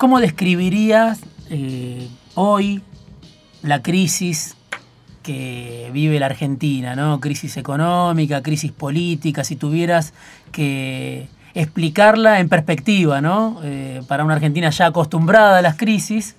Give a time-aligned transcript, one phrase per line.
[0.00, 2.80] ¿Cómo describirías eh, hoy
[3.60, 4.56] la crisis
[5.22, 7.20] que vive la Argentina, ¿no?
[7.20, 10.14] Crisis económica, crisis política, si tuvieras
[10.52, 13.60] que explicarla en perspectiva, ¿no?
[13.62, 16.34] Eh, para una Argentina ya acostumbrada a las crisis,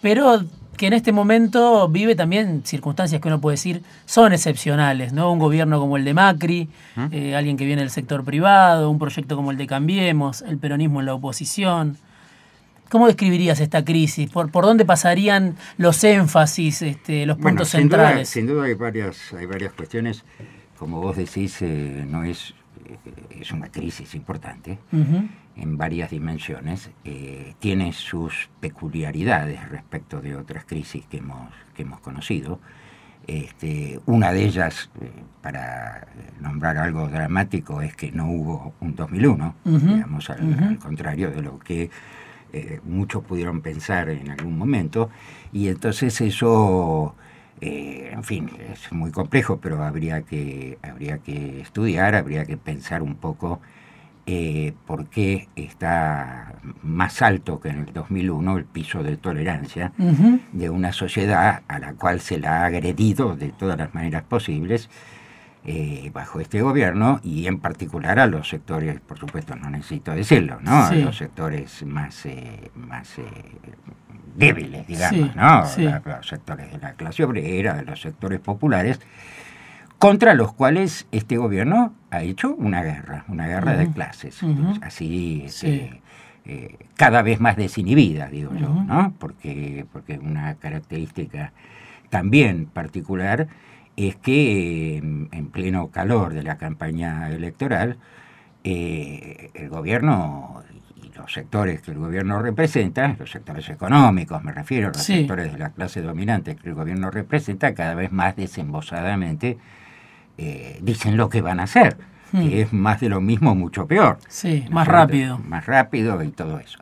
[0.00, 0.42] pero
[0.78, 5.30] que en este momento vive también circunstancias que uno puede decir son excepcionales, ¿no?
[5.30, 7.06] Un gobierno como el de Macri, ¿Mm?
[7.12, 11.00] eh, alguien que viene del sector privado, un proyecto como el de Cambiemos, el peronismo
[11.00, 11.98] en la oposición.
[12.92, 14.28] ¿Cómo describirías esta crisis?
[14.28, 18.28] ¿Por, por dónde pasarían los énfasis, este, los puntos centrales?
[18.28, 20.26] sin duda hay varias, hay varias cuestiones.
[20.78, 22.52] Como vos decís, eh, no es,
[22.84, 22.98] eh,
[23.40, 26.90] es una crisis importante en varias dimensiones.
[27.06, 32.60] Eh, tiene sus peculiaridades respecto de otras crisis que hemos, que hemos conocido.
[33.26, 34.90] Este, una de ellas,
[35.40, 36.08] para
[36.40, 41.88] nombrar algo dramático, es que no hubo un 2001, digamos, al, contrario de lo que
[42.52, 45.10] eh, muchos pudieron pensar en algún momento,
[45.52, 47.14] y entonces eso,
[47.60, 53.02] eh, en fin, es muy complejo, pero habría que, habría que estudiar, habría que pensar
[53.02, 53.60] un poco
[54.24, 59.92] eh, por qué está más alto que en el 2001 el piso de tolerancia
[60.52, 64.88] de una sociedad a la cual se la ha agredido de todas las maneras posibles
[65.64, 70.58] eh, bajo este gobierno y en particular a los sectores, por supuesto no necesito decirlo,
[70.60, 70.72] ¿no?
[70.72, 73.22] A los sectores más, eh, más eh,
[74.34, 75.60] débiles, digamos, ¿no?
[76.04, 78.98] los sectores de la clase obrera, de los sectores populares,
[80.00, 84.40] contra los cuales este gobierno ha hecho una guerra, una guerra de clases,
[84.80, 86.00] así este,
[86.96, 89.14] cada vez más desinhibida, digo yo, ¿no?
[89.16, 91.52] Porque, porque una característica
[92.10, 93.46] también particular
[93.96, 97.98] es que en pleno calor de la campaña electoral,
[98.64, 100.62] eh, el gobierno
[101.02, 105.58] y los sectores que el gobierno representa, los sectores económicos me refiero, los sectores de
[105.58, 109.58] la clase dominante que el gobierno representa, cada vez más desembosadamente
[110.38, 111.96] eh, dicen lo que van a hacer,
[112.30, 112.52] que hmm.
[112.52, 114.18] es más de lo mismo, mucho peor.
[114.28, 115.38] Sí, más rápido.
[115.38, 116.78] Más rápido y todo eso.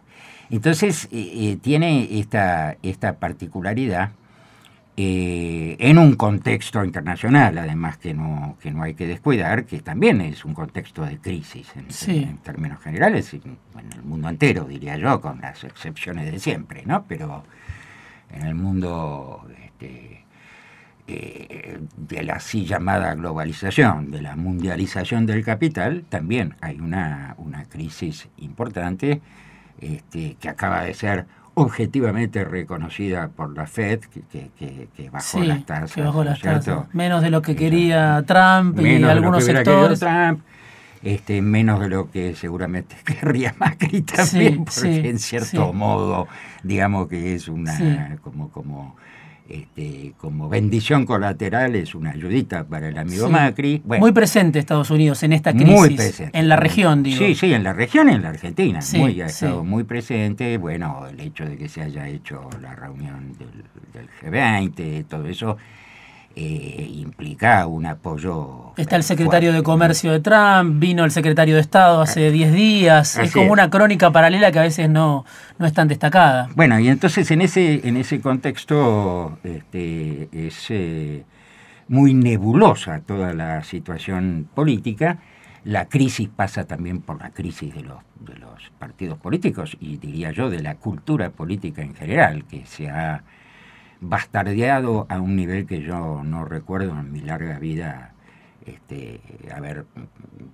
[0.50, 4.10] Entonces, eh, tiene esta, esta particularidad
[5.02, 10.20] eh, en un contexto internacional, además que no, que no hay que descuidar, que también
[10.20, 11.72] es un contexto de crisis
[12.06, 13.56] en, términos generales, en,
[13.94, 17.06] el mundo entero, diría yo, con las excepciones de siempre, ¿no?
[17.08, 17.44] Pero
[18.30, 20.26] en el mundo este,
[21.06, 27.64] eh, de la así llamada globalización, de la mundialización del capital, también hay una, una
[27.64, 29.22] crisis importante
[29.80, 31.24] este, que acaba de ser
[31.60, 36.88] objetivamente reconocida por la Fed, que, bajó las tasas.
[36.92, 40.00] Menos de lo que quería Trump y algunos sectores.
[40.00, 40.40] Trump,
[41.02, 46.28] este, menos de lo que seguramente querría Macri también, porque en cierto modo,
[46.62, 48.96] digamos que es una como como
[49.50, 53.82] este, como bendición colateral es una ayudita para el amigo Macri.
[53.84, 55.68] muy presente Estados Unidos en esta crisis.
[55.68, 56.38] Muy presente.
[56.38, 57.18] En la región, digo.
[57.18, 58.80] Sí, sí, en la región y en la Argentina.
[58.94, 60.56] muy, ha estado muy presente.
[60.56, 65.56] Bueno, el hecho de que se haya hecho la reunión del, del G20, todo eso
[66.36, 68.72] eh, implica un apoyo.
[68.76, 73.18] Está el secretario de Comercio de Trump, vino el secretario de Estado hace 10 días.
[73.18, 75.24] es como una crónica paralela que a veces no,
[75.58, 76.48] no es tan destacada.
[76.54, 81.24] Bueno, y entonces en ese, en ese contexto este, es eh,
[81.88, 85.18] muy nebulosa toda la situación política.
[85.64, 90.30] La crisis pasa también por la crisis de los, de los partidos políticos y diría
[90.30, 93.24] yo de la cultura política en general, que se ha
[94.00, 98.12] bastardeado a un nivel que yo no recuerdo en mi larga vida
[98.64, 99.20] este,
[99.54, 99.84] haber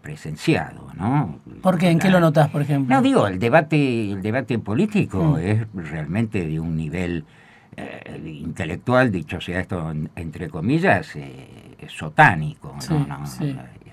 [0.03, 1.41] presenciado, ¿no?
[1.63, 1.91] ¿Por qué?
[1.91, 2.95] ¿En qué lo notas, por ejemplo?
[2.95, 5.39] No, digo, el debate, el debate político mm.
[5.39, 7.25] es realmente de un nivel
[7.77, 13.27] eh, intelectual, dicho sea esto entre comillas, eh, sotánico, ¿no?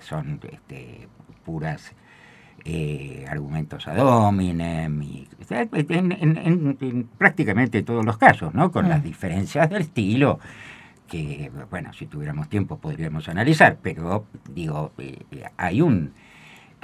[0.00, 1.08] Son este,
[1.44, 1.94] puras
[2.66, 8.72] eh, argumentos ad hominem, y, en, prácticamente todos los casos, ¿no?
[8.72, 9.04] con las mm.
[9.04, 10.38] diferencias del estilo
[11.06, 16.14] que, bueno, si tuviéramos tiempo podríamos analizar, pero digo, eh, hay un,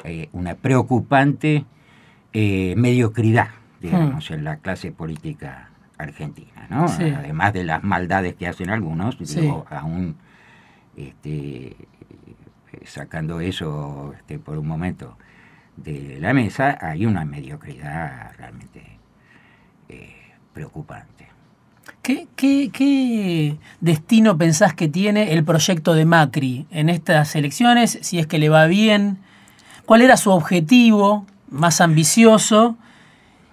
[0.04, 1.64] eh, una preocupante
[2.32, 3.48] mediocridad,
[3.80, 4.34] digamos, mm.
[4.34, 6.84] en la clase política argentina, ¿no?
[6.84, 10.16] Además de las maldades que hacen algunos, digo, aún
[10.94, 11.74] este,
[12.84, 15.16] sacando eso este, por un momento
[15.76, 18.98] de la mesa, hay una mediocridad realmente
[19.88, 20.14] eh,
[20.52, 21.28] preocupante.
[22.02, 27.98] ¿Qué, ¿Qué, destino pensás que tiene el proyecto de Macri en estas elecciones?
[28.02, 29.18] Si es que le va bien,
[29.86, 32.76] ¿cuál era su objetivo más ambicioso?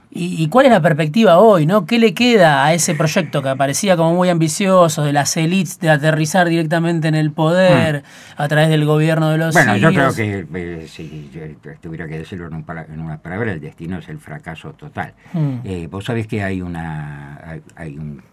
[0.10, 1.66] ¿Y, cuál es la perspectiva hoy?
[1.66, 1.86] ¿no?
[1.86, 5.90] ¿Qué le queda a ese proyecto que parecía como muy ambicioso, de las élites, de
[5.90, 8.42] aterrizar directamente en el poder mm.
[8.42, 11.42] a través del gobierno de los Bueno, yo creo que eh, si yo
[11.82, 15.14] tuviera que decirlo en, una palabra, el destino es el fracaso total.
[15.34, 15.58] Mm.
[15.66, 18.24] Eh, vos sabés que hay, una, hay, un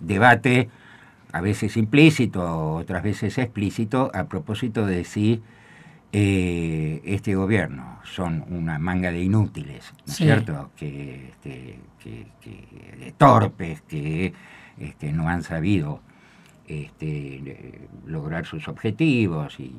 [0.00, 0.68] debate,
[1.32, 5.42] a veces implícito, otras veces explícito, a propósito de si
[6.12, 10.70] eh, este gobierno son una manga de inútiles, ¿no es cierto?
[10.76, 14.32] Que, de torpes, que
[14.78, 16.00] este, no han sabido
[16.66, 19.72] este, lograr sus objetivos, y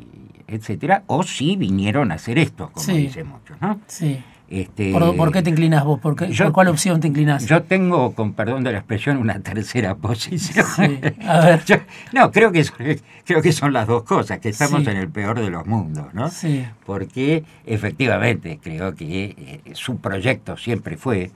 [0.47, 3.79] etcétera, o si vinieron a hacer esto, como dicen muchos, ¿no?
[3.87, 4.23] Sí.
[4.49, 5.99] Este, ¿Por, qué te inclinas vos?
[5.99, 6.15] ¿Por,
[6.51, 7.47] cuál opción te inclinas?
[7.47, 10.67] Yo tengo, con perdón de la expresión, una tercera posición.
[11.27, 11.63] A ver.
[12.13, 12.75] no, creo que, son,
[13.25, 16.29] creo que son las dos cosas, que estamos en el peor de los mundos, ¿no?
[16.29, 16.63] Sí.
[16.85, 21.31] Porque efectivamente creo que eh, su proyecto siempre fue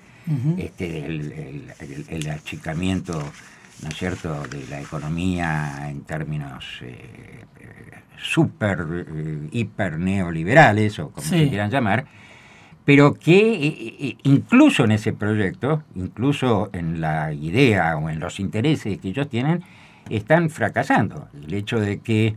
[0.57, 3.17] este, el, achicamiento,
[3.83, 7.77] ¿no es cierto?, de la economía en términos eh, eh
[8.17, 12.05] super, eh, hiper neoliberales, o como se quieran llamar,
[12.83, 18.97] pero que eh, incluso en ese proyecto, incluso en la idea o en los intereses
[18.97, 19.63] que ellos tienen,
[20.09, 21.27] están fracasando.
[21.33, 22.35] El hecho de que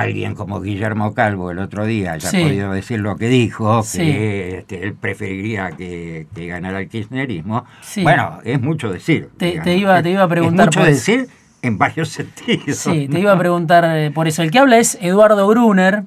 [0.00, 4.82] alguien como Guillermo Calvo el otro día haya podido decir lo que dijo, que este,
[4.82, 7.64] él preferiría que, ganara el kirchnerismo,
[8.02, 9.30] bueno, es mucho decir.
[9.36, 10.68] Te, iba, te iba a preguntar.
[10.68, 11.28] Es mucho decir
[11.62, 12.76] en varios sentidos.
[12.76, 14.42] Sí, te iba a preguntar eh, por eso.
[14.42, 16.04] El que habla es Eduardo Brunner,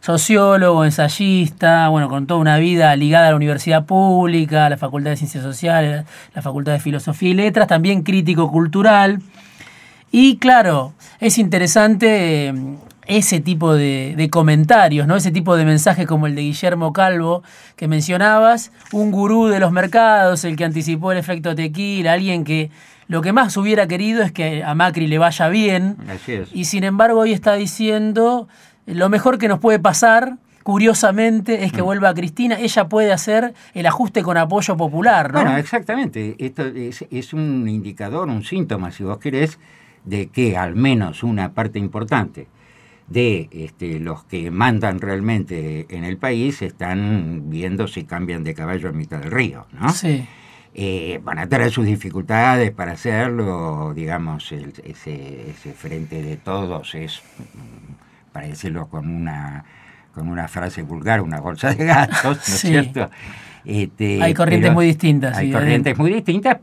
[0.00, 5.10] sociólogo, ensayista, bueno, con toda una vida ligada a la universidad pública, a la Facultad
[5.10, 6.04] de Ciencias Sociales,
[6.34, 9.20] la Facultad de Filosofía y Letras, también crítico cultural.
[10.10, 12.54] Y claro, es interesante eh,
[13.06, 15.16] ese tipo de, comentarios, ¿no?
[15.16, 17.42] ese tipo de mensajes como el de Guillermo Calvo
[17.76, 22.70] que mencionabas, un gurú de los mercados, el que anticipó el efecto tequila, alguien que
[23.08, 25.96] lo que más hubiera querido es que a Macri le vaya bien.
[26.52, 28.48] Y sin embargo hoy está diciendo
[28.86, 31.84] lo mejor que nos puede pasar, curiosamente, es que mm.
[31.84, 32.58] vuelva Cristina.
[32.58, 35.42] Ella puede hacer el ajuste con apoyo popular, ¿no?
[35.42, 36.34] Bueno, exactamente.
[36.38, 39.58] Esto es, un indicador, un síntoma, si vos querés,
[40.04, 42.48] de que al menos una parte importante
[43.08, 48.88] de este, los que mandan realmente en el país están viendo si cambian de caballo
[48.88, 49.90] en mitad del río, ¿no?
[49.90, 50.26] Sí.
[50.74, 57.22] Eh, van a tener sus dificultades para hacerlo, digamos, ese, ese, frente de todos es
[58.30, 59.64] para decirlo con una,
[60.12, 63.10] con una frase vulgar, una bolsa de gatos, ¿no es cierto?
[63.64, 65.38] Este, hay corrientes muy distintas.
[65.38, 66.58] Hay corrientes muy distintas,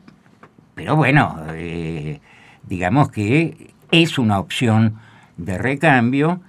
[0.76, 2.22] pero bueno, eh,
[2.68, 5.00] digamos que es una opción
[5.38, 6.42] de recambio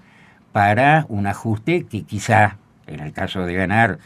[0.52, 3.98] para un ajuste que quizá, en el caso de ganar,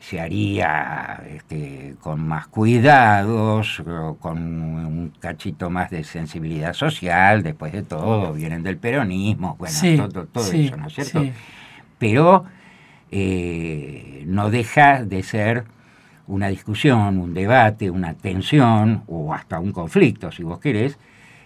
[0.00, 3.82] se haría este, con más cuidados,
[4.20, 10.52] con un cachito más de sensibilidad social, después de todo, vienen del peronismo, bueno, todo,
[10.52, 11.24] eso, ¿no es cierto?
[11.98, 12.44] Pero
[13.10, 15.64] eh, no deja de ser
[16.26, 20.98] una discusión, un debate, una tensión o hasta un conflicto, si vos querés,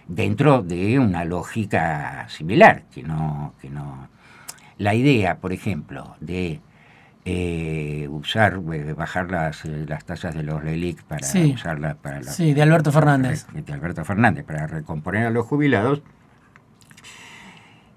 [0.09, 4.09] dentro de una lógica similar, que no, que no.
[4.77, 6.59] La idea, por ejemplo, de
[7.25, 12.23] eh, usar, eh, bajar las, eh, las tasas de los LELIC para usarlas para...
[12.23, 13.45] sí, de Alberto Fernández.
[13.53, 16.01] De Alberto Fernández, para recomponer a los jubilados,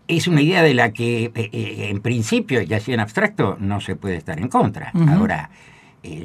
[0.06, 4.16] es una idea de la que en principio y así en abstracto no se puede
[4.16, 4.92] estar en contra.
[5.08, 5.48] Ahora,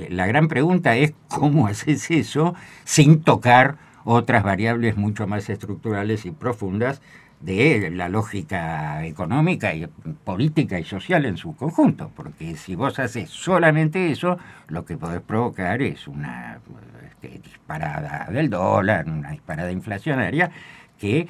[0.10, 3.77] la gran pregunta es cómo haces eso sin tocar
[4.10, 7.02] otras variables mucho más estructurales y profundas
[7.42, 9.86] de la lógica económica y
[10.24, 14.38] política y social en su conjunto, porque si vos haces solamente eso,
[14.70, 16.60] lo que podés provocar es una
[17.06, 20.52] este, disparada del dólar, una disparada inflacionaria
[20.98, 21.28] que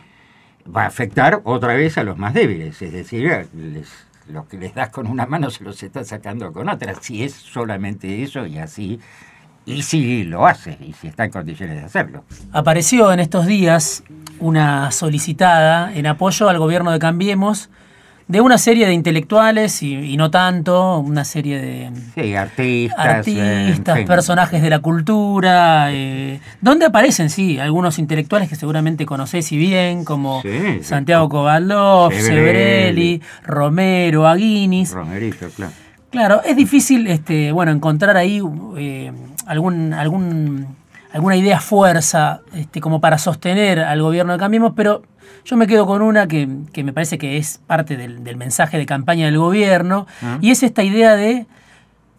[0.74, 3.50] va a afectar otra vez a los más débiles, es decir,
[4.30, 7.34] lo que les das con una mano se los está sacando con otra, si es
[7.34, 9.00] solamente eso y así
[9.68, 12.24] y si lo hace, y si está en condiciones de hacerlo.
[12.54, 14.04] Apareció en estos días
[14.40, 17.70] una solicitada en apoyo al gobierno de Cambiemos
[18.28, 21.62] de una serie de intelectuales y, no tanto, una serie
[22.16, 29.06] de artistas, artistas personajes de la cultura, eh, donde aparecen, sí, algunos intelectuales que seguramente
[29.06, 30.42] conocés y bien, como
[30.82, 34.92] Santiago Kovaldov, Sebrelli, Romero, Aguinis.
[34.92, 35.72] Romerito, claro.
[36.10, 38.42] Claro, es difícil este, bueno, encontrar ahí
[38.78, 39.12] eh,
[39.48, 40.76] algún, algún,
[41.12, 45.04] alguna idea fuerza este, como para sostener al gobierno de Cambiemos, pero
[45.46, 49.26] yo me quedo con una que, me parece que es parte del, mensaje de campaña
[49.26, 50.38] del gobierno, ah.
[50.42, 51.46] y es esta idea de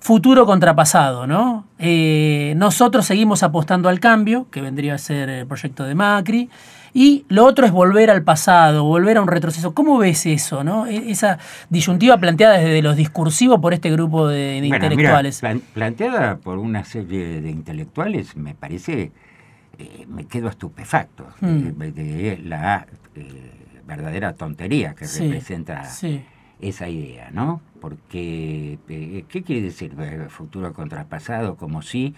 [0.00, 1.64] futuro contra pasado, ¿no?
[1.78, 6.48] Eh, nosotros seguimos apostando al cambio, que vendría a ser el proyecto de Macri,
[6.92, 9.74] y lo otro es volver al pasado, volver a un retroceso.
[9.74, 10.86] ¿Cómo ves eso, no?
[10.86, 11.38] E, esa
[11.70, 15.42] disyuntiva planteada desde los discursivos por este grupo de, intelectuales.
[15.74, 19.12] planteada por una serie de intelectuales, me parece,
[19.78, 22.48] eh, me quedo estupefacto de, hmm.
[22.48, 23.52] la eh,
[23.86, 25.88] verdadera tontería que representa
[26.60, 27.60] esa idea, ¿no?
[27.80, 29.94] Porque, eh, ¿qué quiere decir
[30.28, 31.56] futuro contrapasado?
[31.56, 32.14] Como si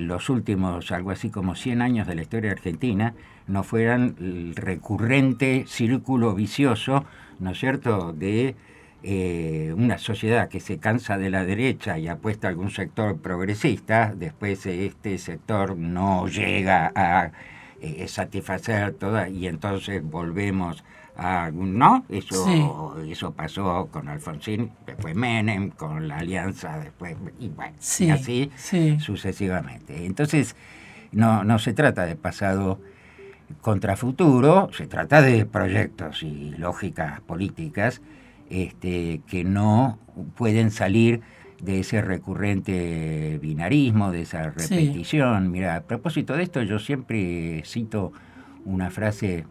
[0.00, 3.14] los últimos, algo así como 100 años de la historia argentina,
[3.46, 7.04] no fueran el recurrente círculo vicioso,
[7.38, 8.56] ¿no es cierto?, de
[9.02, 14.14] eh, una sociedad que se cansa de la derecha y apuesta a algún sector progresista,
[14.16, 17.32] después este sector no llega a
[17.82, 20.84] eh, satisfacer toda y entonces volvemos
[21.16, 22.04] no.
[22.08, 28.50] Eso eso pasó con Alfonsín después Menem con la alianza después y, bueno, y así
[28.98, 30.06] sucesivamente.
[30.06, 30.56] Entonces
[31.12, 32.80] no no se trata de pasado
[33.60, 38.00] contra futuro, se trata de proyectos y lógicas políticas
[38.50, 39.98] este, que no
[40.36, 41.20] pueden salir
[41.60, 45.50] de ese recurrente binarismo, de esa repetición.
[45.50, 48.12] Mira, a propósito de esto, yo siempre cito
[48.64, 49.46] una frase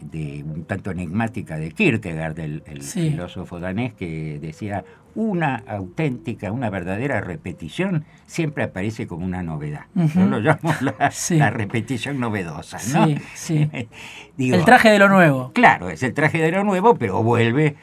[0.00, 4.84] de un tanto enigmática de Kierkegaard, el, filósofo danés, que decía,
[5.14, 9.86] una auténtica, una verdadera repetición siempre aparece como una novedad.
[9.94, 12.78] Yo lo llamo la, repetición novedosa.
[12.92, 13.18] ¿no?
[13.34, 13.68] Sí,
[14.38, 15.52] el traje de lo nuevo.
[15.54, 17.76] Claro, es el traje de lo nuevo, pero vuelve.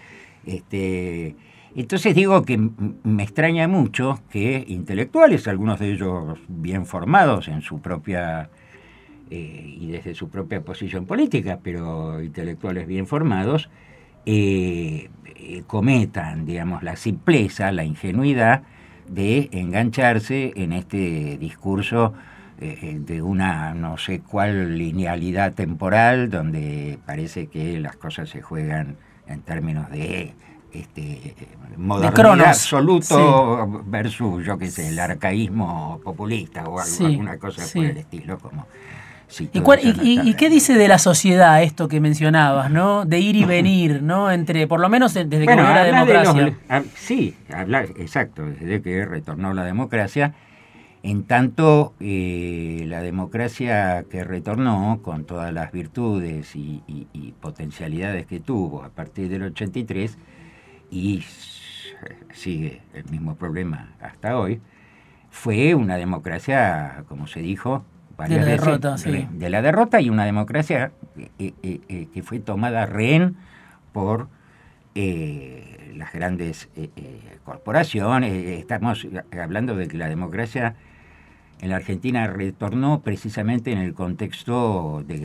[0.45, 1.35] Este,
[1.75, 7.81] entonces digo que me extraña mucho que intelectuales, algunos de ellos bien formados en su
[7.81, 8.49] propia
[9.35, 13.67] eh, y desde su propia posición política, pero intelectuales bien formados,
[14.27, 18.61] eh, eh, cometan, digamos, la simpleza, la ingenuidad
[19.07, 22.13] de engancharse en este discurso
[22.59, 28.95] de una no sé cuál linealidad temporal donde parece que las cosas se juegan
[29.27, 30.33] en términos de
[30.71, 31.35] este,
[31.75, 38.37] modernidad absoluto versus, yo qué sé, el arcaísmo populista o alguna cosa por el estilo,
[38.37, 38.65] como
[39.41, 43.05] ¿Y, qué dice de la sociedad esto que mencionabas, ¿no?
[43.05, 44.31] De ir y venir, ¿no?
[44.31, 46.57] Entre, por lo menos desde que la democracia.
[46.95, 50.33] Sí, habla, exacto, desde que retornó la democracia.
[51.03, 56.81] En tanto, eh, la democracia que retornó, con todas las virtudes y,
[57.41, 60.17] potencialidades que tuvo a partir del 83,
[60.89, 61.25] y
[62.31, 64.61] sigue el mismo problema hasta hoy,
[65.29, 67.83] fue una democracia, como se dijo,
[68.17, 72.85] de la derrota, de la derrota y una democracia eh, eh, eh, que fue tomada
[72.85, 73.35] rehén
[73.91, 74.27] por
[74.95, 76.69] las grandes
[77.43, 78.59] corporaciones.
[78.59, 79.07] Estamos
[79.41, 80.75] hablando de que la democracia
[81.61, 85.17] en la Argentina retornó precisamente en el contexto de,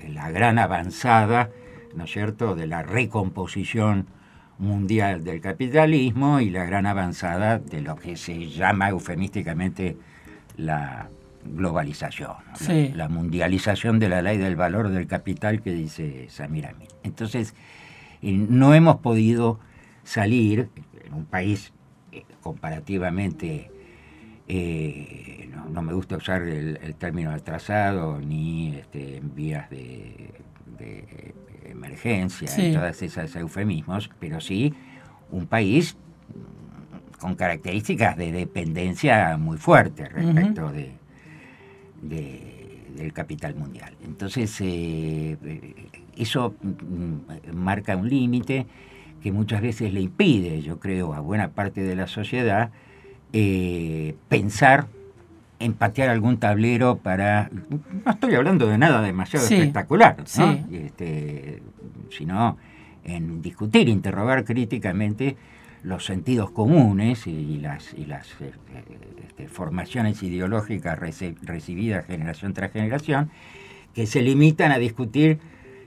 [0.00, 1.50] de la gran avanzada,
[1.96, 4.06] ¿no es cierto?, de la recomposición
[4.58, 9.96] mundial del capitalismo y la gran avanzada de lo que se llama eufemísticamente
[10.56, 11.08] la
[11.44, 12.36] globalización,
[12.94, 16.88] la, mundialización de la ley del valor del capital que dice Samir Amin.
[17.02, 17.54] Entonces,
[18.22, 19.58] eh, no hemos podido
[20.04, 20.68] salir
[21.04, 21.72] en un país
[22.12, 23.70] eh, comparativamente,
[24.48, 30.34] eh, no, me gusta usar el, término atrasado ni este, en vías de,
[31.64, 34.74] emergencia y todas esas eufemismos, pero sí
[35.30, 35.96] un país
[37.20, 40.92] con características de dependencia muy fuertes respecto de
[42.02, 43.94] del capital mundial.
[44.04, 45.36] Entonces, eh,
[46.16, 48.66] eso mm, marca un límite
[49.22, 52.70] que muchas veces le impide, yo creo, a buena parte de la sociedad
[53.32, 54.88] eh, pensar
[55.58, 57.48] en patear algún tablero para...
[58.04, 60.16] No estoy hablando de nada demasiado espectacular,
[60.72, 61.62] este,
[62.10, 62.58] sino
[63.04, 65.36] en discutir, interrogar críticamente
[65.82, 68.52] los sentidos comunes y las, y las eh,
[69.26, 73.30] este, formaciones ideológicas recibidas generación tras generación,
[73.94, 75.38] que se limitan a discutir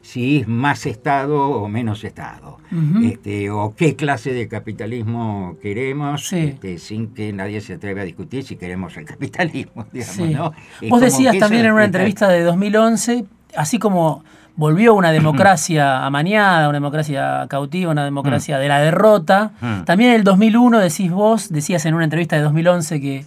[0.05, 2.59] si es más Estado o menos Estado,
[3.03, 8.43] este, o qué clase de capitalismo queremos, este, sin que nadie se atreva a discutir
[8.43, 9.87] si queremos el capitalismo.
[9.91, 10.55] Digamos,
[10.89, 13.25] Vos decías también en una entrevista de 2011,
[13.57, 14.23] así como
[14.55, 18.59] volvió una democracia amañada, una democracia cautiva, una democracia mm.
[18.61, 19.51] de la derrota.
[19.61, 19.83] Mm.
[19.83, 23.25] También en el 2001, decís vos, decías en una entrevista de 2011 que,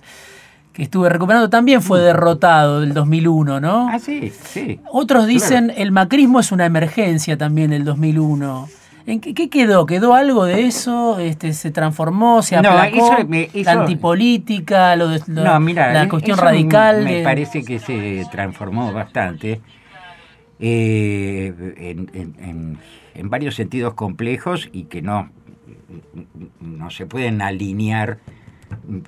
[0.72, 3.88] que estuve recuperando, también fue derrotado el 2001, ¿no?
[3.90, 4.80] Ah, sí, sí.
[4.90, 8.68] Otros dicen el macrismo es una emergencia también del 2001.
[9.06, 9.86] ¿En qué, quedó?
[9.86, 11.18] ¿Quedó algo de eso?
[11.18, 12.42] Este, ¿Se transformó?
[12.42, 13.16] ¿Se aplacó?
[13.54, 14.94] ¿La antipolítica?
[14.96, 17.04] Lo de, ¿La cuestión radical?
[17.04, 19.62] Me parece que se transformó bastante.
[20.60, 22.78] Eh, en,
[23.14, 25.30] en, varios sentidos complejos y que no,
[26.60, 28.18] no se pueden alinear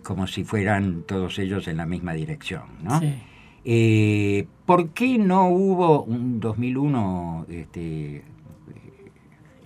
[0.03, 2.63] como si fueran todos ellos en la misma dirección.
[2.83, 3.01] ¿no?
[3.65, 8.25] Eh, ¿Por qué no hubo un 2001 este,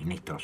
[0.01, 0.43] en estos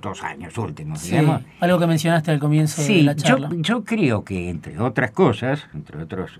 [0.00, 1.42] dos años últimos, digamos?
[1.60, 3.48] Algo que mencionaste al comienzo de la charla.
[3.50, 6.30] Yo, yo creo que, entre otras cosas, entre otras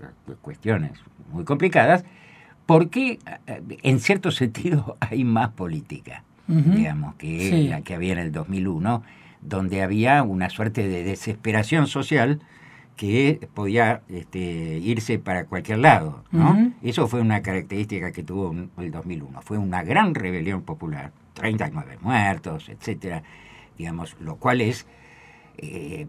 [0.41, 0.93] cuestiones
[1.31, 2.05] muy complicadas,
[2.69, 3.17] porque
[3.81, 9.01] en cierto sentido hay más política, digamos, que la que había en el 2001,
[9.41, 12.41] donde había una suerte de desesperación social
[12.95, 16.23] que podía este, irse para cualquier lado.
[16.29, 16.71] ¿no?
[16.83, 19.41] Eso fue una característica que tuvo el 2001.
[19.41, 23.23] Fue una gran rebelión popular, 39 muertos, etcétera,
[23.79, 24.85] digamos, lo cual es
[25.57, 26.05] eh,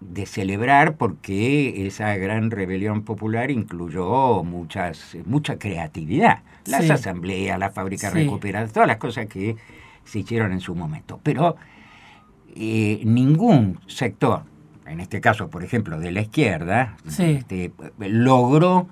[0.00, 6.42] de celebrar porque esa gran rebelión popular incluyó muchas, mucha creatividad.
[6.66, 9.56] Las asambleas, las fábricas recuperadas, todas las cosas que
[10.04, 11.20] se hicieron en su momento.
[11.22, 11.56] Pero
[12.54, 14.42] eh, ningún sector
[14.90, 18.88] en este caso, por ejemplo, de la izquierda, este, logró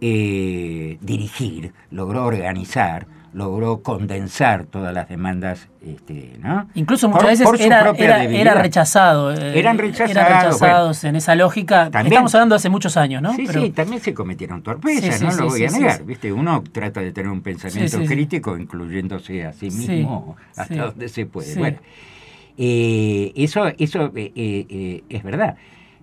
[0.00, 6.68] eh, dirigir, logró organizar, logró condensar todas las demandas, este, ¿no?
[6.74, 9.32] Incluso muchas veces era, rechazado.
[9.32, 11.04] Eh, Eran rechazados.
[11.04, 11.86] en esa lógica.
[11.86, 13.34] Estamos hablando de hace muchos años, ¿no?
[13.34, 16.04] Sí, sí, también se cometieron torpezas, no lo voy a negar.
[16.04, 16.32] ¿viste?
[16.32, 21.54] Uno trata de tener un pensamiento crítico, incluyéndose a sí mismo hasta donde se puede.
[21.56, 21.78] Bueno,
[22.58, 25.56] eh, eso eso eh, es verdad.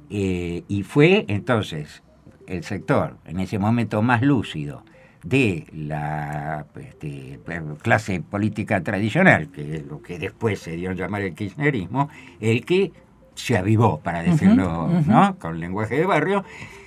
[0.10, 2.02] y fue entonces
[2.48, 4.84] el sector en ese momento más lúcido
[5.24, 7.40] de la este,
[7.82, 12.10] clase política tradicional, que es lo que después se dio a llamar el kirchnerismo,
[12.40, 12.92] el que
[13.36, 15.36] se avivó, para decirlo ¿no?
[15.40, 16.44] con lenguaje de barrio,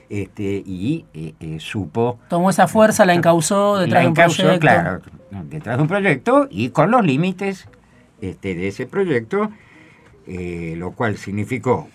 [0.08, 1.04] este, y
[1.58, 2.18] supo...
[2.28, 4.60] Tomó esa fuerza, la encausó detrás de un proyecto.
[4.60, 5.00] Claro,
[5.44, 7.68] detrás de un proyecto y con los límites
[8.20, 9.50] este, de ese proyecto,
[10.26, 11.88] eh, lo cual significó,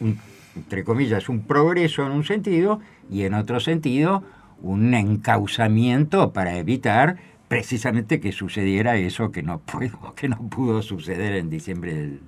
[0.55, 4.23] entre comillas, un progreso en un sentido y en otro sentido
[4.61, 7.17] un encauzamiento para evitar
[7.47, 12.21] precisamente que sucediera eso que no pudo, que no pudo suceder en diciembre del,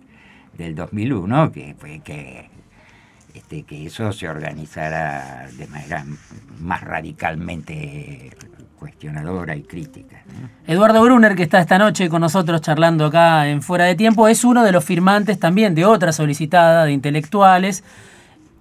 [0.57, 2.49] del 2001, que fue que
[3.33, 6.03] este, que eso se organizara de manera
[6.59, 8.31] más radicalmente
[8.77, 10.23] cuestionadora y crítica.
[10.65, 14.43] Eduardo Brunner, que está esta noche con nosotros charlando acá en Fuera de Tiempo, es
[14.43, 17.83] uno de los firmantes también de otra solicitada de intelectuales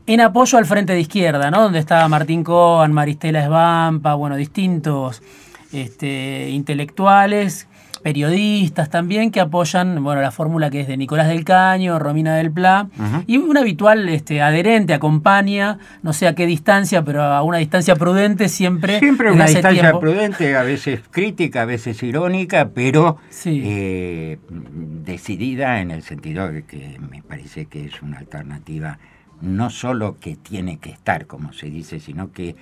[0.09, 1.63] en apoyo al Frente de Izquierda, ¿no?
[1.63, 5.23] Donde estaba Martín Cohen, Maristela Esbampa, bueno, distintos
[5.71, 7.69] este, intelectuales
[8.03, 12.51] periodistas también que apoyan bueno, la fórmula que es de Nicolás del Caño, Romina del
[12.51, 12.89] Pla,
[13.27, 17.97] y un habitual este, adherente acompaña, no sé a qué distancia, pero a una distancia
[17.97, 19.01] prudente siempre.
[19.01, 26.03] Siempre una distancia prudente, a veces crítica, a veces irónica, pero eh, decidida en el
[26.03, 28.99] sentido de que me parece que es una alternativa
[29.41, 32.57] no solo que tiene que estar, como se dice, sino que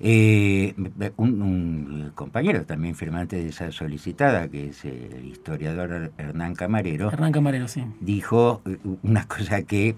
[0.00, 0.74] eh,
[1.16, 7.66] un, compañero también firmante de esa solicitada, que es el historiador Hernán Camarero, Hernán Camarero
[7.66, 7.84] sí.
[8.00, 9.96] dijo eh, una cosa que,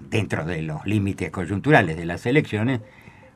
[0.00, 2.80] dentro de los límites coyunturales de las elecciones,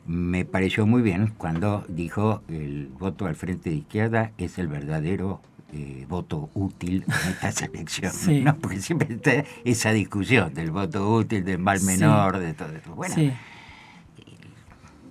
[0.07, 5.43] me pareció muy bien cuando dijo el voto al frente de izquierda es el verdadero
[5.73, 8.57] eh, voto útil en estas elecciones, ¿no?
[8.57, 12.95] porque siempre está esa discusión del voto útil, del mal menor, de todo eso.
[12.95, 13.15] Bueno,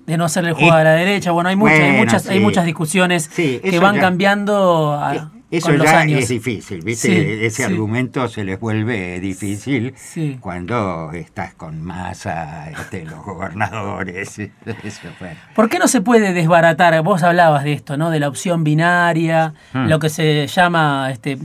[0.05, 1.31] de no hacerle el juego a la derecha.
[1.31, 4.93] Bueno, hay muchas, hay muchas, hay muchas discusiones que van cambiando.
[4.93, 7.45] A, eso ya es difícil, ¿viste?
[7.45, 9.95] Ese argumento se les vuelve difícil
[10.39, 14.39] cuando estás con masa, este, los gobernadores.
[15.55, 17.01] ¿Por qué no se puede desbaratar?
[17.01, 18.11] Vos hablabas de esto, ¿no?
[18.11, 19.87] De la opción binaria, hmm.
[19.87, 21.39] lo que se llama este,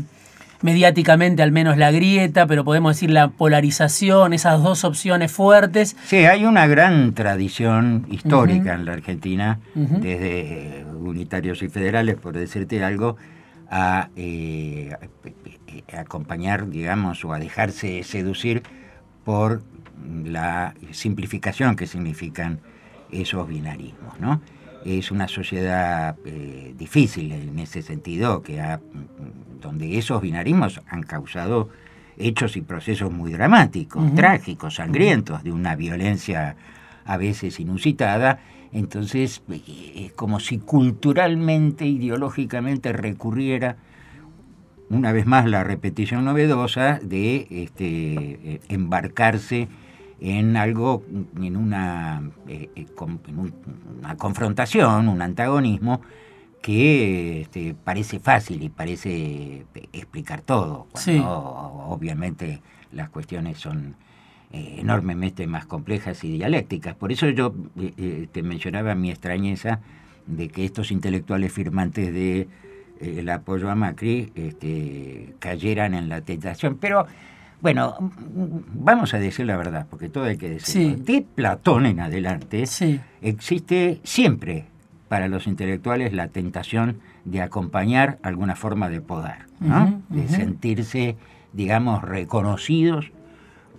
[0.65, 5.95] mediáticamente al menos la grieta, pero podemos decir la polarización, esas dos opciones fuertes.
[6.07, 12.83] Sí, hay una gran tradición histórica en la Argentina, desde unitarios y federales, por decirte
[12.83, 13.17] algo,
[13.77, 14.95] a, eh,
[15.93, 18.63] acompañar, digamos, o a dejarse seducir
[19.25, 19.65] por
[20.25, 22.61] la simplificación que significan
[23.11, 24.41] esos binarismos, ¿no?
[24.85, 28.81] Es una sociedad eh, difícil en ese sentido, que ha
[29.61, 31.69] donde esos binarismos han causado
[32.17, 36.55] hechos y procesos muy dramáticos, trágicos, sangrientos, de una violencia
[37.05, 38.41] a veces inusitada.
[38.73, 39.43] Entonces,
[39.97, 43.77] es como si culturalmente, ideológicamente recurriera
[44.91, 49.69] una vez más la repetición novedosa de este, embarcarse
[50.21, 51.05] en algo,
[51.41, 52.23] en una,
[53.99, 56.01] una confrontación, un antagonismo
[56.63, 60.87] que este, parece fácil y parece explicar todo,
[61.89, 62.63] obviamente
[62.93, 63.97] las cuestiones son
[64.55, 66.95] eh, enormemente más complejas y dialécticas.
[66.95, 69.81] Por eso yo eh, eh, te mencionaba mi extrañeza
[70.29, 72.47] de que estos intelectuales firmantes de
[73.01, 76.79] el apoyo a Macri este, cayeran en la tentación.
[76.81, 77.05] Pero
[77.61, 81.03] bueno, vamos a decir la verdad, porque todo hay que decirlo.
[81.03, 82.63] De Platón en adelante
[83.23, 84.67] existe siempre
[85.09, 89.47] para los intelectuales la tentación de acompañar alguna forma de poder,
[90.11, 91.17] de sentirse,
[91.53, 93.11] digamos, reconocidos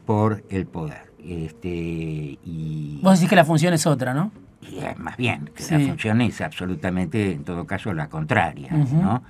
[0.05, 1.11] por el poder.
[1.23, 4.31] Este, y, Vos decís que la función es otra, ¿no?
[4.97, 9.23] más bien, que la función es absolutamente, en todo caso, la contraria, ¿no?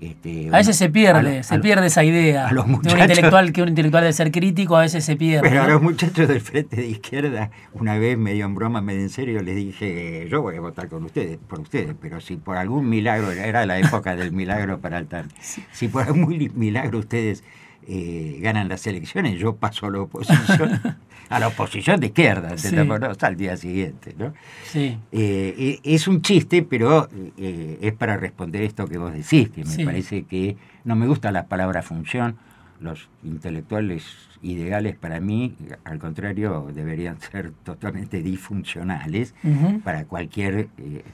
[0.00, 2.50] Este, a veces se pierde, se pierde esa idea.
[2.52, 5.48] de un intelectual que un intelectual de ser crítico a veces se pierde.
[5.48, 9.08] Pero a los muchachos del frente de izquierda, una vez medio en broma, medio en
[9.08, 12.88] serio, les dije, yo voy a votar con ustedes, por ustedes, pero si por algún
[12.90, 15.28] milagro, era la época del milagro para el tal,
[15.72, 17.42] si por algún milagro ustedes
[17.86, 20.80] eh, ganan las elecciones, yo paso a la oposición.
[21.28, 22.76] a la oposición de izquierda, sí.
[22.76, 24.14] hasta el día siguiente.
[24.18, 24.32] ¿no?
[24.64, 24.98] Sí.
[25.12, 29.64] Eh, eh, es un chiste, pero eh, es para responder esto que vos decís, que
[29.64, 32.36] me parece que no me gusta la palabra función.
[32.78, 34.04] Los intelectuales
[34.42, 39.34] ideales para mí, al contrario, deberían ser totalmente disfuncionales
[39.82, 40.68] para cualquier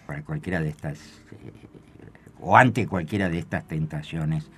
[0.05, 0.99] para cualquiera de estas
[2.41, 4.51] o ante cualquiera de estas tentaciones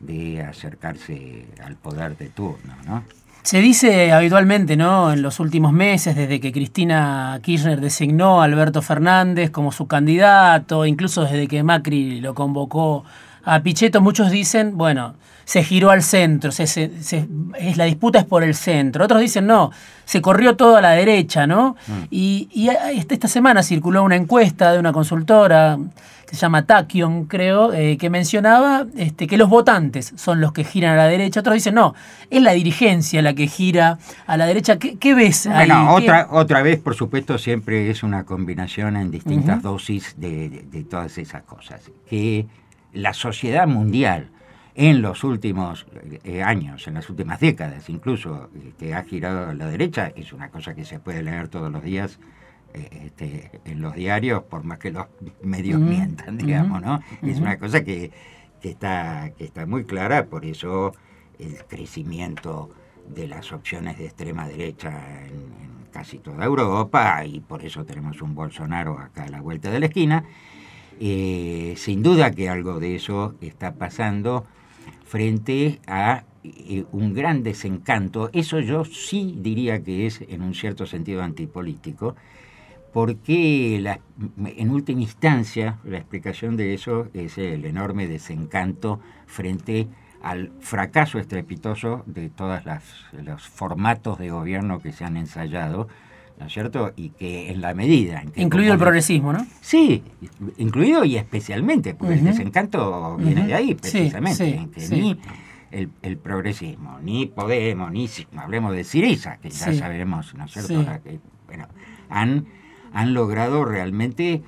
[0.00, 3.04] de acercarse al poder de turno, ¿no?
[3.42, 5.12] Se dice habitualmente, ¿no?
[5.12, 10.86] En los últimos meses, desde que Cristina Kirchner designó a Alberto Fernández como su candidato,
[10.86, 13.04] incluso desde que Macri lo convocó
[13.44, 18.42] a Pichetto, muchos dicen, bueno, se giró al centro, se, es, la disputa es por
[18.42, 19.04] el centro.
[19.04, 19.70] Otros dicen, no,
[20.04, 21.76] se corrió todo a la derecha, ¿no?
[21.86, 21.92] Mm.
[22.10, 22.68] Y,
[23.10, 25.78] esta semana circuló una encuesta de una consultora
[26.26, 30.64] que se llama Takion, creo, eh, que mencionaba este, que los votantes son los que
[30.64, 31.40] giran a la derecha.
[31.40, 31.94] Otros dicen, no,
[32.30, 34.78] es la dirigencia la que gira a la derecha.
[34.78, 35.68] ¿Qué, ves ahí?
[35.68, 40.84] Bueno, otra, otra vez, por supuesto, siempre es una combinación en distintas dosis de, de
[40.84, 41.82] todas esas cosas.
[42.08, 42.46] Que
[42.94, 44.28] la sociedad mundial
[44.74, 45.86] en los últimos
[46.24, 50.32] eh, años, en las últimas décadas incluso, eh, que ha girado a la derecha, es
[50.32, 52.18] una cosa que se puede leer todos los días
[52.74, 55.06] eh, este, en los diarios, por más que los
[55.42, 57.00] medios mientan, digamos, ¿no?
[57.22, 58.10] Es una cosa que,
[58.62, 60.92] está, que está muy clara, por eso
[61.38, 62.70] el crecimiento
[63.08, 68.34] de las opciones de extrema derecha en, casi toda Europa, y por eso tenemos un
[68.34, 70.24] Bolsonaro acá a la vuelta de la esquina.
[70.98, 74.44] sin duda que algo de eso está pasando
[75.04, 78.30] frente a eh, un gran desencanto.
[78.32, 82.16] Eso yo sí diría que es en un cierto sentido antipolítico,
[82.92, 83.98] porque
[84.46, 89.88] en última instancia la explicación de eso es el enorme desencanto frente
[90.22, 92.62] al fracaso estrepitoso de todos
[93.12, 95.88] los formatos de gobierno que se han ensayado,
[96.38, 96.92] ¿no es cierto?
[96.96, 98.22] Y que en la medida...
[98.22, 99.46] En incluido el progresismo, ¿no?
[99.60, 100.02] Sí,
[100.58, 105.18] incluido y especialmente, porque el desencanto viene de ahí, precisamente, que ni
[105.70, 110.84] el, progresismo, ni Podemos, ni hablemos de Siriza, que ya sabemos, ¿no es cierto?
[111.02, 111.68] Que, bueno,
[112.08, 112.46] han,
[112.92, 114.42] han logrado realmente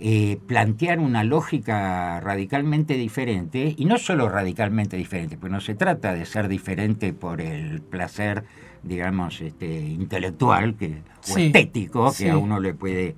[0.00, 6.14] eh, plantear una lógica radicalmente diferente, y no solo radicalmente diferente, pues no se trata
[6.14, 8.44] de ser diferente por el placer
[8.82, 13.16] digamos, este, intelectual que, o estético que a uno le puede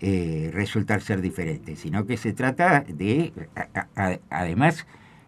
[0.00, 3.32] eh, resultar ser diferente, sino que se trata de,
[4.30, 4.86] además,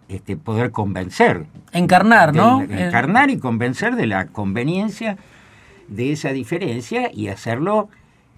[0.08, 1.46] este, poder convencer.
[1.72, 2.62] Encarnar, ¿no?
[2.62, 5.18] encarnar y convencer de la conveniencia
[5.88, 7.88] de esa diferencia y hacerlo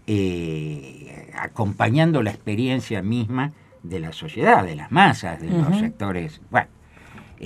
[0.07, 6.41] eh, acompañando la experiencia misma de la sociedad, de las masas, de los sectores.
[6.51, 6.69] Bueno,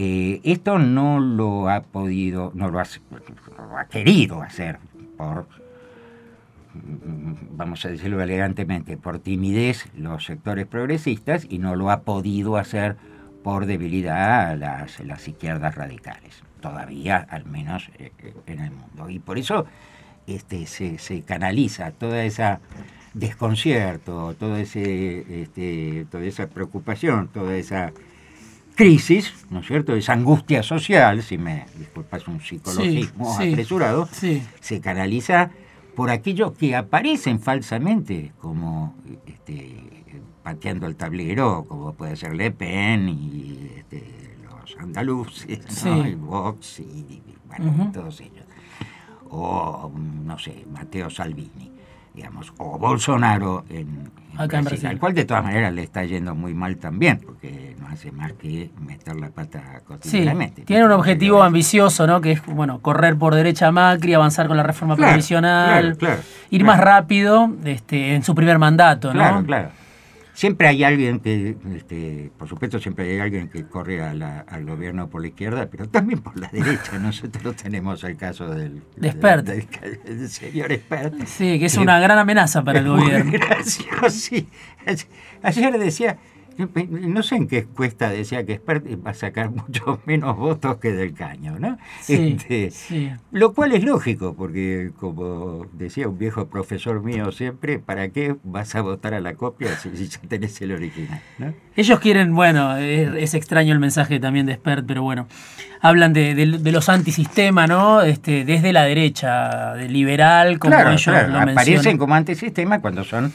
[0.01, 2.87] eh, esto no lo ha podido, no lo ha,
[3.91, 4.79] querido hacer
[5.17, 5.49] por,
[7.51, 12.95] vamos a decirlo elegantemente, por timidez los sectores progresistas y no lo ha podido hacer
[13.43, 19.11] por debilidad a las, las izquierdas radicales, todavía al menos eh, eh, en el mundo.
[19.11, 19.67] Y por eso
[20.29, 22.61] este, se, canaliza toda esa
[23.15, 27.93] desconcierto, todo ese, este, toda esa preocupación, toda esa
[28.79, 34.09] crisis, ¿no es cierto?, esa angustia social, si me disculpas un psicologismo apresurado,
[34.61, 35.51] se canaliza
[35.97, 38.95] por aquellos que aparecen falsamente como
[39.27, 40.05] este,
[40.45, 46.17] pateando el tablero, como puede ser Le Pen y este, los andaluces, ¿no?
[46.19, 48.47] Vox y, bueno, todos ellos.
[49.29, 49.91] O,
[50.25, 51.73] no sé, Mateo Salvini
[52.15, 54.11] digamos, o Bolsonaro en,
[54.47, 58.13] Brasil, al cual de todas maneras le está yendo muy mal también, porque no hace
[58.13, 60.63] más que meter la pata cotidianamente.
[60.63, 62.21] Sí, tiene un objetivo ambicioso, ¿no?
[62.21, 65.99] Que es, bueno, correr por derecha a Macri, avanzar con la reforma previsional,
[66.51, 69.21] ir más rápido este, en su primer mandato, ¿no?
[69.21, 69.78] Claro, claro.
[70.39, 75.21] Siempre hay alguien que, este, por supuesto, siempre hay alguien que corre al gobierno por
[75.21, 76.97] la izquierda, pero también por la derecha.
[77.01, 78.81] Nosotros tenemos el caso del,
[80.29, 81.27] señor Expert.
[81.27, 83.33] Sí, que es una gran amenaza para el gobierno.
[83.33, 84.49] Gracias, sí.
[85.43, 86.19] Ayer decía,
[86.59, 90.93] no sé en qué cuesta, decía que Expert va a sacar mucho menos votos que
[90.93, 91.79] del caño, ¿no?
[92.09, 92.73] Este,
[93.31, 98.75] lo cual es lógico, porque como decía un viejo profesor mío siempre, ¿para qué vas
[98.75, 101.21] a votar a la copia si, ya tenés el original?
[101.77, 105.29] Ellos quieren, bueno, es, extraño el mensaje también de Expert, pero bueno,
[105.81, 108.03] hablan de, los antisistemas, ¿no?
[108.03, 113.33] Este, desde la derecha, de liberal, como ellos lo Aparecen como antisistema cuando son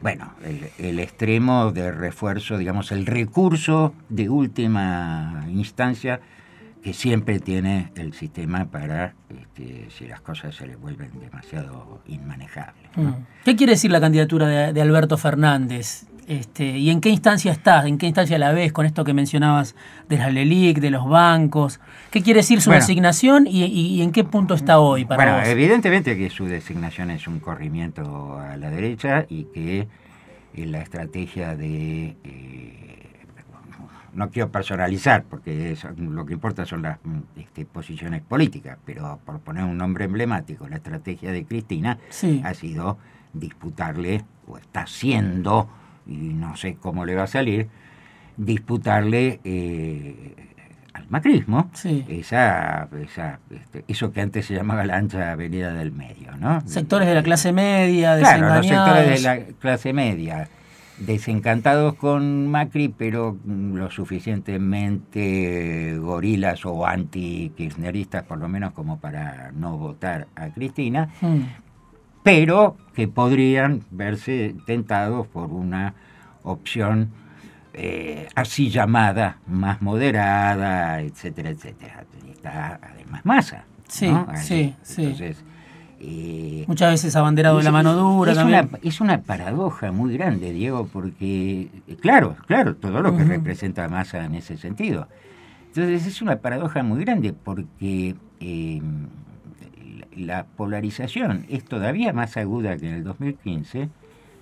[0.00, 0.32] bueno,
[0.78, 6.20] el, extremo de refuerzo, digamos, el recurso de última instancia
[6.82, 12.90] que siempre tiene el sistema para este, si las cosas se le vuelven demasiado inmanejables.
[12.96, 13.10] Mm.
[13.44, 16.06] ¿Qué quiere decir la candidatura de Alberto Fernández?
[16.30, 17.86] Este, ¿Y en qué instancia estás?
[17.86, 19.74] ¿En qué instancia la ves con esto que mencionabas
[20.08, 21.80] de la LELIC, de los bancos?
[22.12, 26.30] ¿Qué quiere decir su designación y, en qué punto está hoy para bueno, evidentemente que
[26.30, 29.88] su designación es un corrimiento a la derecha y que
[30.54, 32.16] eh, la estrategia de...
[32.22, 33.10] Eh,
[34.12, 36.98] no quiero personalizar porque lo que importa son las
[37.36, 41.98] este, posiciones políticas, pero por poner un nombre emblemático, la estrategia de Cristina
[42.44, 42.98] ha sido
[43.32, 45.68] disputarle, o está siendo
[46.10, 47.68] y no sé cómo le va a salir,
[48.36, 50.34] disputarle eh,
[50.92, 51.70] al macrismo
[52.08, 56.36] esa, este, eso que antes se llamaba la ancha avenida del medio.
[56.36, 56.60] ¿no?
[56.66, 60.48] Sectores de la clase media, Claro, los sectores de la clase media,
[60.98, 69.78] desencantados con Macri, pero lo suficientemente gorilas o anti-kirchneristas, por lo menos como para no
[69.78, 71.42] votar a Cristina, hmm
[72.22, 75.94] pero que podrían verse tentados por una
[76.42, 77.10] opción
[77.72, 82.04] eh, así llamada más moderada, etcétera, etcétera.
[82.30, 83.64] Está además masa.
[83.88, 85.44] Sí, sí, Entonces,
[86.02, 88.68] eh, Muchas veces abanderado de la mano dura es también.
[88.68, 93.88] Una, es una paradoja muy grande, Diego, porque, eh, claro, claro, todo lo que representa
[93.88, 95.08] masa en ese sentido.
[95.68, 98.16] Entonces es una paradoja muy grande porque
[100.16, 103.88] la polarización es todavía más aguda que en el 2015,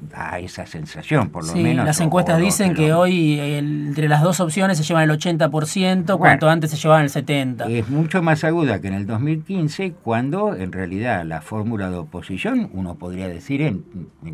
[0.00, 1.84] da esa sensación, por lo sí, menos.
[1.84, 6.70] Las encuestas dicen que hoy entre las dos opciones se llevan el 80%, cuanto antes
[6.70, 7.68] se llevaban el 70%.
[7.68, 12.70] Es mucho más aguda que en el 2015, cuando en realidad la fórmula de oposición,
[12.72, 13.84] uno podría decir, en,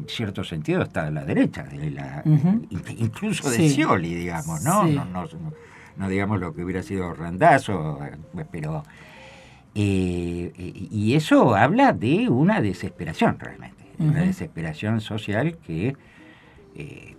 [0.06, 2.22] cierto sentido, está a la derecha, de la,
[2.98, 4.84] incluso de Scioli, digamos, ¿no?
[4.84, 5.24] No, no,
[5.96, 7.98] no digamos lo que hubiera sido Randazo,
[8.50, 8.84] pero
[9.74, 15.96] eh, y eso habla de una desesperación realmente, una desesperación social que
[16.76, 17.16] eh,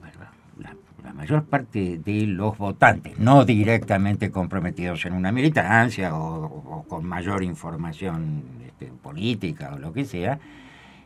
[1.03, 7.43] la, mayor parte de los votantes, no directamente comprometidos en una militancia o, con mayor
[7.43, 10.39] información este, política o lo que sea,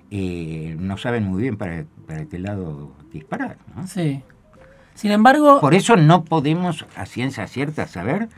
[0.09, 3.57] eh, no saben muy bien para, para qué lado disparar.
[3.87, 4.23] Sí.
[4.95, 5.59] Sin embargo...
[5.59, 8.29] Por eso no podemos a ciencia cierta saber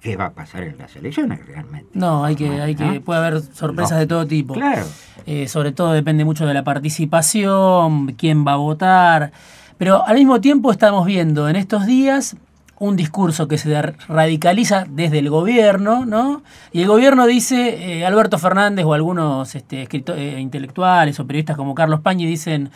[0.00, 1.90] qué va a pasar en las elecciones realmente.
[1.94, 4.54] No, hay que, hay que, puede haber sorpresas de todo tipo.
[4.54, 4.84] Claro.
[5.26, 9.32] Eh, sobre todo depende mucho de la participación, quién va a votar.
[9.78, 12.36] Pero al mismo tiempo estamos viendo en estos días
[12.78, 16.42] un discurso que se radicaliza desde el gobierno, ¿no?
[16.72, 21.74] Y el gobierno dice, eh, Alberto Fernández o algunos este, eh, intelectuales o periodistas como
[21.74, 22.70] Carlos Pañi dicen,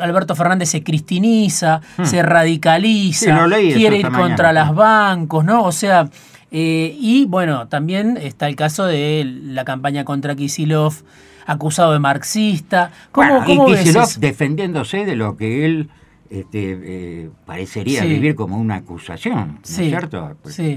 [0.00, 2.04] Alberto Fernández se cristiniza, hmm.
[2.04, 5.64] se radicaliza, quiere ir contra los bancos, ¿no?
[5.64, 6.08] O sea,
[6.50, 10.94] eh, y bueno, también está el caso de la campaña contra Kisilov,
[11.46, 12.90] acusado de marxista.
[13.12, 15.90] ¿Cómo, y Kisilov defendiéndose de lo que él
[16.30, 20.36] este, eh, parecería vivir como una acusación, ¿no es cierto?
[20.44, 20.76] sí.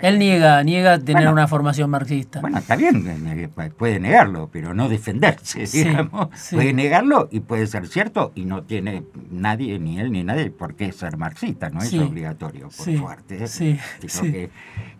[0.00, 2.40] Él niega, niega tener una formación marxista.
[2.40, 6.28] Bueno, está bien, eh, puede negarlo, pero no defenderse, digamos.
[6.52, 10.76] Puede negarlo y puede ser cierto y no tiene nadie, ni él ni nadie, por
[10.76, 13.48] qué ser marxista, no es obligatorio, por suerte.
[13.48, 13.78] Sí.
[13.98, 14.50] que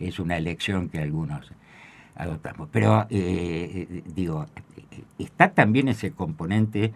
[0.01, 1.53] es una elección que algunos
[2.17, 2.69] adoptamos.
[2.73, 4.47] Pero, eh, digo,
[5.17, 6.93] está también ese componente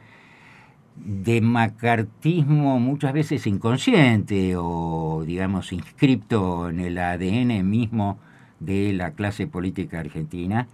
[1.05, 8.19] de macartismo muchas veces inconsciente o, digamos, inscripto en el ADN mismo
[8.61, 10.67] de la clase política argentina,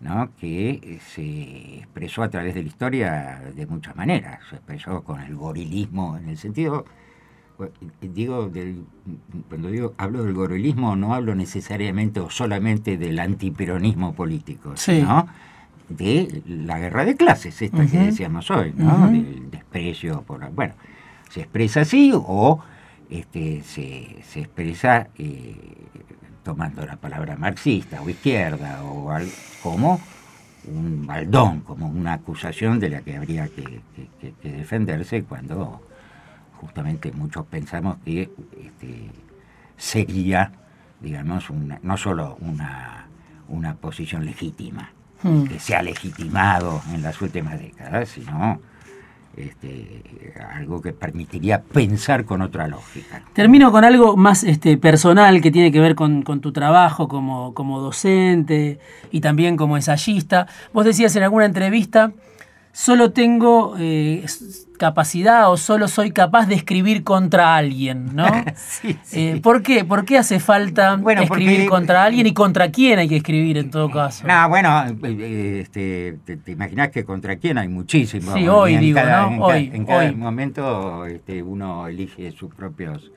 [0.00, 0.30] ¿no?
[0.36, 4.40] que se expresó a través de la historia de muchas maneras.
[4.50, 6.84] Se expresó con el gorilismo, en el sentido,
[8.00, 8.50] digo,
[9.48, 15.28] cuando digo hablo del gorilismo, no hablo necesariamente o solamente del antiperonismo político, sino
[15.88, 19.08] de la guerra de clases, esta que decíamos hoy, ¿no?
[19.08, 20.48] del desprecio por...
[20.50, 20.74] Bueno,
[21.30, 22.60] se expresa así o
[23.10, 25.54] este, se, se expresa eh,
[26.42, 29.10] tomando la palabra marxista o izquierda o
[29.62, 30.00] como
[30.66, 33.80] un baldón, como una acusación de la que habría que,
[34.42, 35.82] defenderse cuando
[36.60, 39.10] justamente muchos pensamos que este,
[39.76, 40.52] sería,
[41.00, 43.06] digamos, una, no solo una,
[43.48, 44.90] una posición legítima,
[45.22, 45.44] hmm.
[45.44, 48.60] que se ha legitimado en las últimas décadas, sino
[49.38, 50.02] este,
[50.54, 53.22] algo que permitiría pensar con otra lógica.
[53.34, 57.80] Termino con algo más este, personal que tiene que ver con, tu trabajo como, como
[57.80, 58.80] docente
[59.12, 60.46] y también como ensayista.
[60.72, 62.12] Vos decías en alguna entrevista
[62.78, 64.24] solo tengo eh,
[64.78, 68.28] capacidad o solo soy capaz de escribir contra alguien, ¿no?
[68.54, 69.84] sí, eh, ¿Por qué?
[69.84, 73.90] ¿Por qué hace falta escribir contra alguien y contra quién hay que escribir en todo
[73.90, 74.24] caso?
[74.28, 78.32] No, bueno, eh, este, te, imaginas que contra quién hay muchísimo.
[78.32, 79.46] Sí, hoy digo, ¿no?
[79.46, 83.10] hoy, en cada momento este, uno elige sus propios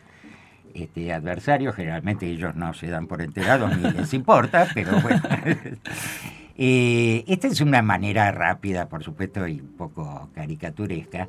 [0.74, 5.22] este, adversarios, generalmente ellos no se dan por enterados ni les importa, pero bueno.
[6.64, 11.28] Eh, esta es una manera rápida, por supuesto, y un poco caricaturesca,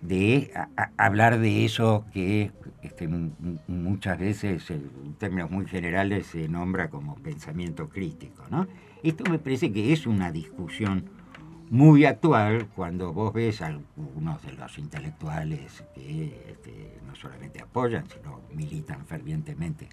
[0.00, 0.50] de
[0.96, 7.90] hablar de eso que este, muchas veces, en términos muy generales, se nombra como pensamiento
[7.90, 8.44] crítico.
[9.02, 11.04] Esto me parece que es una discusión
[11.68, 18.06] muy actual cuando vos ves a algunos de los intelectuales que este, no solamente apoyan,
[18.08, 19.90] sino militan fervientemente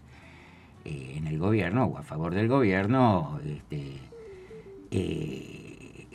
[0.85, 3.41] eh, en el gobierno o a favor del gobierno.
[3.45, 3.99] Este,
[4.91, 6.07] eh,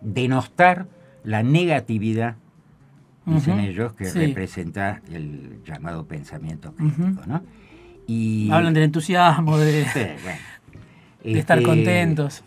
[0.00, 0.86] denostar
[1.24, 2.36] la negatividad,
[3.24, 7.22] dicen ellos, que representa el llamado pensamiento crítico.
[7.26, 7.42] ¿no?
[8.06, 12.44] y, Hablan del entusiasmo, de, estar este, contentos.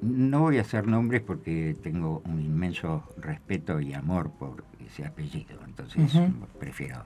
[0.00, 5.58] No voy a hacer nombres porque tengo un inmenso respeto y amor por ese apellido,
[5.66, 6.12] entonces
[6.60, 7.02] prefiero.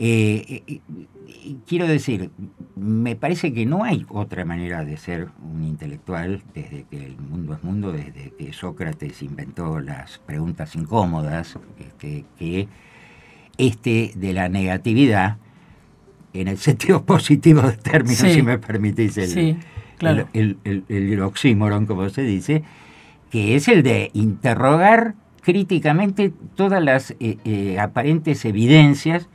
[0.00, 0.80] Eh, eh,
[1.66, 2.30] quiero decir,
[2.76, 7.54] me parece que no hay otra manera de ser un intelectual desde que el mundo
[7.54, 12.68] es mundo, desde que Sócrates inventó las preguntas incómodas, este, que
[13.58, 15.38] este de la negatividad,
[16.32, 19.58] en el sentido positivo del término, si me permitís el,
[20.88, 22.62] el, oxímoron, como se dice,
[23.30, 29.28] que es el de interrogar críticamente todas las eh, aparentes evidencias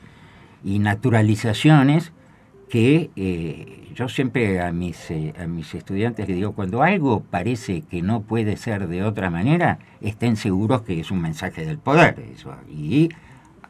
[0.63, 2.11] y naturalizaciones
[2.69, 7.81] que eh, yo siempre a mis, eh, a mis estudiantes les digo, cuando algo parece
[7.81, 12.15] que no puede ser de otra manera, estén seguros que es un mensaje del poder.
[12.33, 13.09] Eso, y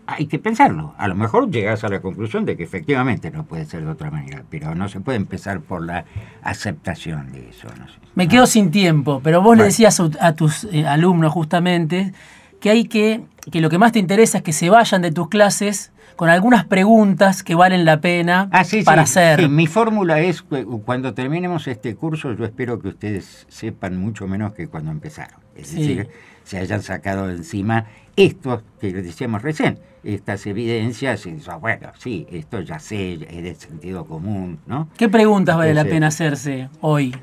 [0.06, 0.94] hay que pensarlo.
[0.98, 4.12] A lo mejor llegas a la conclusión de que efectivamente no puede ser de otra
[4.12, 6.06] manera, pero no se puede empezar por la
[6.42, 7.68] aceptación de eso.
[8.16, 12.14] Me quedo sin tiempo, pero vos le decías a tus eh, alumnos justamente
[12.60, 15.30] que hay que, que lo que más te interesa es que se vayan de tus
[15.30, 19.50] clases con algunas preguntas que valen la pena ah, para hacer.
[19.50, 20.44] mi fórmula es,
[20.86, 25.40] cuando terminemos este curso, yo espero que ustedes sepan mucho menos que cuando empezaron.
[25.56, 26.10] Es decir,
[26.44, 32.28] se hayan sacado de encima esto que les decíamos recién, estas evidencias, y bueno, sí,
[32.32, 34.90] esto ya sé, es de sentido común, ¿no?
[34.98, 37.16] ¿Qué preguntas vale la pena hacerse hoy?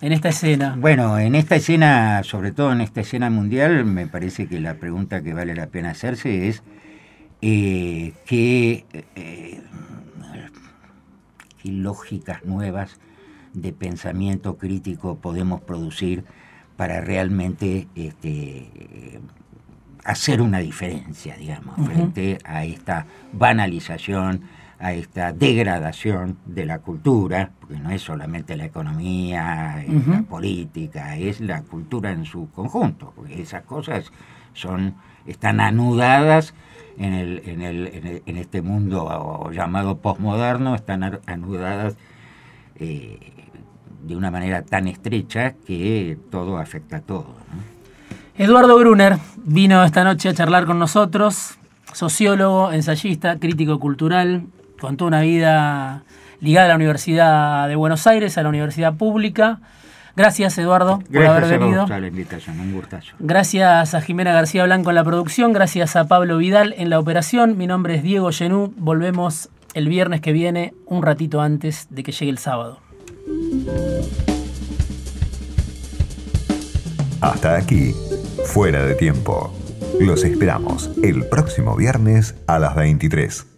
[0.00, 0.76] En esta escena.
[0.78, 5.22] Bueno, en esta escena, sobre todo en esta escena mundial, me parece que la pregunta
[5.22, 6.62] que vale la pena hacerse es
[7.40, 8.84] eh, qué,
[9.16, 9.62] eh,
[11.62, 12.98] qué lógicas nuevas
[13.52, 16.24] de pensamiento crítico podemos producir
[16.76, 19.20] para realmente este,
[20.04, 24.42] hacer una diferencia, digamos, frente a esta banalización,
[24.78, 31.40] a esta degradación de la cultura, porque no es solamente la economía, la política, es
[31.40, 34.12] la cultura en su conjunto, porque esas cosas
[34.54, 34.94] son,
[35.26, 36.54] están anudadas
[36.98, 41.96] en, el, en, el, en, este mundo llamado posmoderno, están anudadas
[42.76, 43.18] eh,
[44.02, 47.26] de una manera tan estrecha que todo afecta a todo.
[48.36, 51.58] Eduardo Brunner vino esta noche a charlar con nosotros,
[51.92, 54.44] sociólogo, ensayista, crítico cultural,
[54.80, 56.04] con toda una vida
[56.40, 59.60] ligada a la Universidad de Buenos Aires, a la Universidad Pública.
[60.18, 61.86] Gracias, Eduardo, por haber venido.
[61.86, 63.14] Gracias a la invitación, un gustazo.
[63.20, 67.56] Gracias a Jimena García Blanco en la producción, gracias a Pablo Vidal en la operación.
[67.56, 68.74] Mi nombre es Diego Genú.
[68.76, 72.80] Volvemos el viernes que viene, un ratito antes de que llegue el sábado.
[77.20, 77.94] Hasta aquí,
[78.44, 79.54] fuera de tiempo.
[80.00, 83.57] Los esperamos el próximo viernes a las 23.